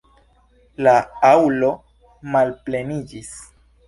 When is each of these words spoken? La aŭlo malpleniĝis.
La 0.85 0.93
aŭlo 1.27 1.69
malpleniĝis. 2.37 3.31